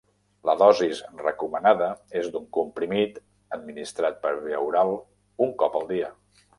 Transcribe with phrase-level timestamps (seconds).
[0.49, 1.91] La dosis recomanada
[2.23, 3.23] és d'un comprimit
[3.61, 4.95] administrat per via oral
[5.49, 6.15] un cop al dia.